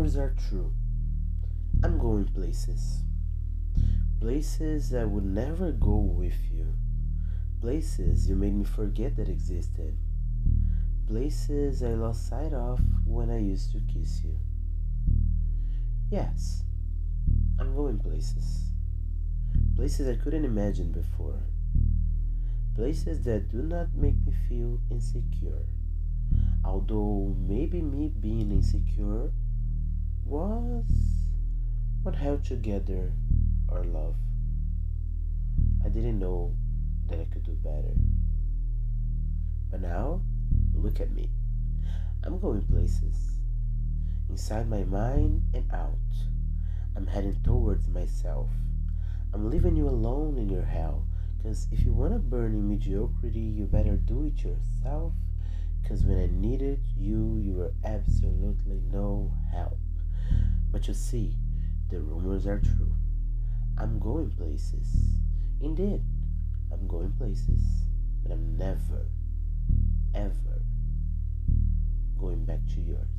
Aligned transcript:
rumors 0.00 0.16
are 0.16 0.34
true. 0.48 0.72
I'm 1.84 1.98
going 1.98 2.24
places. 2.24 3.02
Places 4.18 4.94
I 4.94 5.04
would 5.04 5.26
never 5.26 5.72
go 5.72 5.96
with 5.96 6.40
you. 6.50 6.74
Places 7.60 8.26
you 8.26 8.34
made 8.34 8.54
me 8.54 8.64
forget 8.64 9.16
that 9.16 9.28
existed. 9.28 9.98
Places 11.06 11.82
I 11.82 11.88
lost 11.88 12.30
sight 12.30 12.54
of 12.54 12.80
when 13.04 13.30
I 13.30 13.40
used 13.40 13.72
to 13.72 13.80
kiss 13.92 14.22
you. 14.24 14.38
Yes, 16.10 16.62
I'm 17.58 17.74
going 17.76 17.98
places. 17.98 18.70
Places 19.76 20.08
I 20.08 20.22
couldn't 20.22 20.46
imagine 20.46 20.92
before. 20.92 21.40
Places 22.74 23.22
that 23.24 23.50
do 23.50 23.58
not 23.58 23.94
make 23.94 24.16
me 24.24 24.32
feel 24.48 24.80
insecure. 24.90 25.66
Although 26.64 27.36
maybe 27.38 27.82
me 27.82 28.08
being 28.08 28.50
insecure 28.50 29.30
was 30.24 30.84
what 32.02 32.14
held 32.14 32.44
together 32.44 33.12
our 33.70 33.84
love. 33.84 34.16
I 35.84 35.88
didn't 35.88 36.18
know 36.18 36.54
that 37.08 37.20
I 37.20 37.26
could 37.32 37.44
do 37.44 37.56
better. 37.62 37.94
But 39.70 39.82
now, 39.82 40.22
look 40.74 41.00
at 41.00 41.12
me. 41.12 41.30
I'm 42.24 42.38
going 42.38 42.62
places. 42.62 43.38
Inside 44.28 44.68
my 44.68 44.84
mind 44.84 45.42
and 45.54 45.70
out. 45.72 45.96
I'm 46.96 47.06
heading 47.06 47.40
towards 47.44 47.88
myself. 47.88 48.48
I'm 49.32 49.48
leaving 49.48 49.76
you 49.76 49.88
alone 49.88 50.38
in 50.38 50.48
your 50.48 50.64
hell. 50.64 51.06
Cause 51.42 51.66
if 51.72 51.82
you 51.84 51.92
wanna 51.92 52.18
burn 52.18 52.52
in 52.52 52.68
mediocrity, 52.68 53.40
you 53.40 53.64
better 53.64 53.96
do 53.96 54.24
it 54.24 54.42
yourself. 54.44 55.12
Cause 55.88 56.04
when 56.04 56.18
I 56.18 56.28
needed 56.30 56.80
you, 56.96 57.38
you 57.42 57.54
were 57.54 57.72
absolutely 57.84 58.82
no. 58.92 59.09
But 60.80 60.88
you 60.88 60.94
see, 60.94 61.36
the 61.90 62.00
rumors 62.00 62.46
are 62.46 62.58
true. 62.58 62.94
I'm 63.76 63.98
going 63.98 64.30
places. 64.30 65.20
Indeed, 65.60 66.00
I'm 66.72 66.88
going 66.88 67.12
places. 67.18 67.84
But 68.22 68.32
I'm 68.32 68.56
never, 68.56 69.04
ever 70.14 70.62
going 72.18 72.46
back 72.46 72.60
to 72.72 72.80
yours. 72.80 73.10